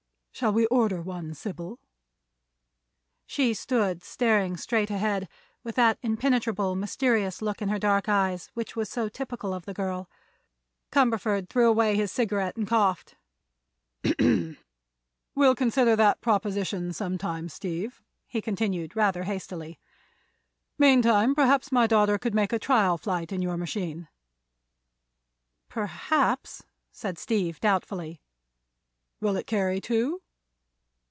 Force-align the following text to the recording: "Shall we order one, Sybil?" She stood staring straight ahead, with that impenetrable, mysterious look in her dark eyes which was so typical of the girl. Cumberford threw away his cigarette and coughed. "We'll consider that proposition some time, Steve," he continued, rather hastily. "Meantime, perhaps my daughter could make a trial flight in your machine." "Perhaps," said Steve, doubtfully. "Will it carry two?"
"Shall 0.33 0.53
we 0.53 0.65
order 0.67 1.03
one, 1.03 1.35
Sybil?" 1.35 1.77
She 3.27 3.53
stood 3.53 4.01
staring 4.03 4.57
straight 4.57 4.89
ahead, 4.89 5.27
with 5.63 5.75
that 5.75 5.99
impenetrable, 6.01 6.73
mysterious 6.73 7.43
look 7.43 7.61
in 7.61 7.69
her 7.69 7.77
dark 7.77 8.09
eyes 8.09 8.49
which 8.55 8.75
was 8.75 8.89
so 8.89 9.07
typical 9.07 9.53
of 9.53 9.65
the 9.65 9.73
girl. 9.73 10.09
Cumberford 10.91 11.47
threw 11.47 11.67
away 11.67 11.95
his 11.95 12.11
cigarette 12.11 12.57
and 12.57 12.65
coughed. 12.67 13.17
"We'll 14.19 15.53
consider 15.53 15.95
that 15.97 16.21
proposition 16.21 16.91
some 16.93 17.19
time, 17.19 17.47
Steve," 17.47 18.01
he 18.25 18.41
continued, 18.41 18.95
rather 18.95 19.23
hastily. 19.25 19.77
"Meantime, 20.79 21.35
perhaps 21.35 21.71
my 21.71 21.85
daughter 21.85 22.17
could 22.17 22.33
make 22.33 22.53
a 22.53 22.57
trial 22.57 22.97
flight 22.97 23.31
in 23.31 23.43
your 23.43 23.57
machine." 23.57 24.07
"Perhaps," 25.69 26.63
said 26.91 27.19
Steve, 27.19 27.59
doubtfully. 27.59 28.21
"Will 29.19 29.35
it 29.35 29.45
carry 29.45 29.79
two?" 29.79 30.19